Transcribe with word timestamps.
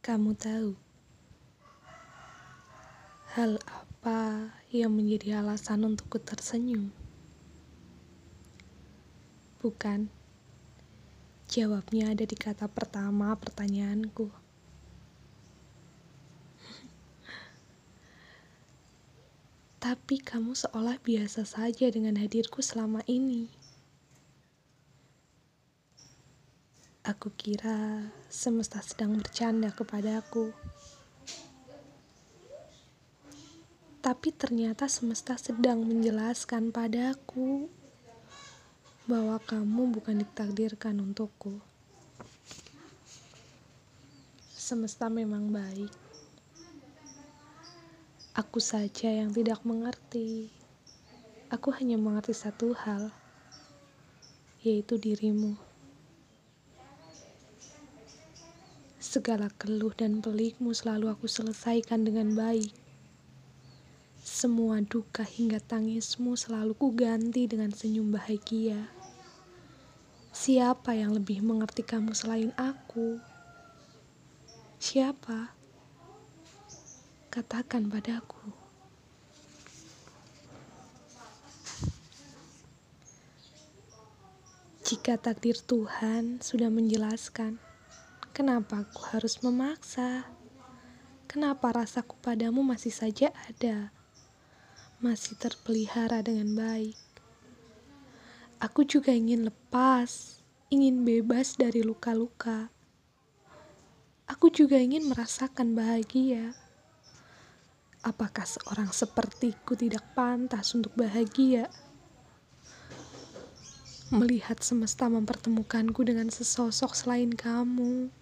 Kamu 0.00 0.32
tahu 0.32 0.72
hal 3.36 3.60
apa 3.68 4.48
yang 4.72 4.96
menjadi 4.96 5.44
alasan 5.44 5.84
untukku 5.84 6.16
tersenyum? 6.16 6.88
Bukan. 9.60 10.08
Jawabnya 11.52 12.16
ada 12.16 12.24
di 12.24 12.32
kata 12.32 12.64
pertama 12.72 13.36
pertanyaanku. 13.36 14.32
Tapi 19.84 20.16
kamu 20.16 20.56
seolah 20.56 20.96
biasa 21.04 21.44
saja 21.44 21.92
dengan 21.92 22.16
hadirku 22.16 22.64
selama 22.64 23.04
ini. 23.04 23.59
Aku 27.00 27.32
kira 27.32 28.12
semesta 28.28 28.84
sedang 28.84 29.16
bercanda 29.16 29.72
kepadaku. 29.72 30.52
Tapi 34.04 34.28
ternyata 34.36 34.84
semesta 34.84 35.40
sedang 35.40 35.80
menjelaskan 35.80 36.68
padaku 36.68 37.72
bahwa 39.08 39.40
kamu 39.40 39.96
bukan 39.96 40.20
ditakdirkan 40.20 41.00
untukku. 41.00 41.64
Semesta 44.52 45.08
memang 45.08 45.48
baik. 45.48 45.88
Aku 48.36 48.60
saja 48.60 49.08
yang 49.08 49.32
tidak 49.32 49.64
mengerti. 49.64 50.52
Aku 51.48 51.72
hanya 51.72 51.96
mengerti 51.96 52.36
satu 52.36 52.76
hal, 52.76 53.08
yaitu 54.60 55.00
dirimu. 55.00 55.69
Segala 59.10 59.50
keluh 59.58 59.90
dan 59.90 60.22
pelikmu 60.22 60.70
selalu 60.70 61.10
aku 61.10 61.26
selesaikan 61.26 62.06
dengan 62.06 62.30
baik. 62.38 62.70
Semua 64.22 64.78
duka 64.86 65.26
hingga 65.26 65.58
tangismu 65.58 66.38
selalu 66.38 66.78
ku 66.78 66.94
ganti 66.94 67.50
dengan 67.50 67.74
senyum 67.74 68.14
bahagia. 68.14 68.86
Siapa 70.30 70.94
yang 70.94 71.10
lebih 71.10 71.42
mengerti 71.42 71.82
kamu 71.82 72.14
selain 72.14 72.54
aku? 72.54 73.18
Siapa? 74.78 75.58
Katakan 77.34 77.90
padaku. 77.90 78.54
Jika 84.86 85.18
takdir 85.18 85.58
Tuhan 85.58 86.38
sudah 86.38 86.70
menjelaskan, 86.70 87.58
Kenapa 88.30 88.86
aku 88.86 89.10
harus 89.10 89.42
memaksa? 89.42 90.22
Kenapa 91.26 91.74
rasaku 91.74 92.14
padamu 92.22 92.62
masih 92.62 92.94
saja 92.94 93.34
ada? 93.50 93.90
Masih 95.02 95.34
terpelihara 95.34 96.22
dengan 96.22 96.54
baik. 96.54 96.94
Aku 98.62 98.86
juga 98.86 99.10
ingin 99.10 99.50
lepas, 99.50 100.38
ingin 100.70 101.02
bebas 101.02 101.58
dari 101.58 101.82
luka-luka. 101.82 102.70
Aku 104.30 104.46
juga 104.46 104.78
ingin 104.78 105.10
merasakan 105.10 105.74
bahagia. 105.74 106.54
Apakah 108.06 108.46
seorang 108.46 108.94
sepertiku 108.94 109.74
tidak 109.74 110.06
pantas 110.14 110.70
untuk 110.78 110.94
bahagia? 110.94 111.66
Melihat 114.14 114.62
semesta 114.62 115.10
mempertemukanku 115.10 116.06
dengan 116.06 116.30
sesosok 116.30 116.94
selain 116.94 117.34
kamu 117.34 118.19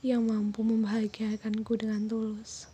yang 0.00 0.24
mampu 0.24 0.64
membahagiakanku 0.64 1.76
dengan 1.76 2.08
tulus. 2.08 2.72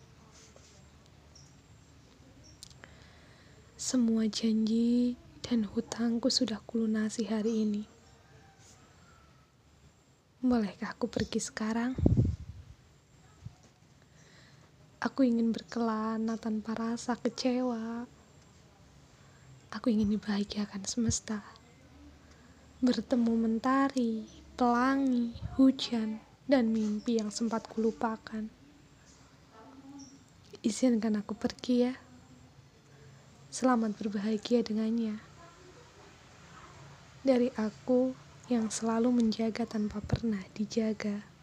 Semua 3.75 4.23
janji 4.31 5.19
dan 5.43 5.67
hutangku 5.67 6.31
sudah 6.31 6.63
kulunasi 6.63 7.27
hari 7.27 7.67
ini. 7.67 7.83
Bolehkah 10.39 10.95
aku 10.95 11.11
pergi 11.11 11.43
sekarang? 11.43 11.99
Aku 15.03 15.27
ingin 15.27 15.51
berkelana 15.51 16.39
tanpa 16.39 16.79
rasa 16.79 17.19
kecewa. 17.19 18.07
Aku 19.75 19.91
ingin 19.91 20.15
dibahagiakan 20.15 20.87
semesta. 20.87 21.43
Bertemu 22.79 23.35
mentari, 23.35 24.23
pelangi, 24.55 25.35
hujan, 25.59 26.23
dan 26.47 26.71
mimpi 26.71 27.19
yang 27.19 27.27
sempat 27.27 27.67
kulupakan. 27.67 28.47
Izinkan 30.63 31.19
aku 31.19 31.35
pergi 31.35 31.91
ya. 31.91 31.93
Selamat 33.51 33.99
berbahagia 33.99 34.63
dengannya. 34.63 35.19
Dari 37.21 37.51
aku 37.59 38.15
yang 38.47 38.71
selalu 38.71 39.11
menjaga 39.11 39.67
tanpa 39.67 39.99
pernah 39.99 40.39
dijaga. 40.55 41.36